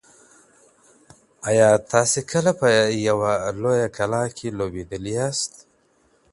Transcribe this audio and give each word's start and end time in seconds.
ایا 1.49 1.69
تاسي 1.91 2.21
کله 2.31 2.51
په 2.59 2.67
یوه 3.07 3.31
لویه 3.61 3.87
کلا 3.97 4.23
کې 4.37 4.47
لوبېدلي 4.57 5.13
یاست؟ 5.19 5.53